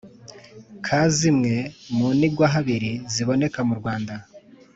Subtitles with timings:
[0.85, 1.55] ka zimwe
[1.95, 4.13] mu nigwahabiri ziboneka mu Rwanda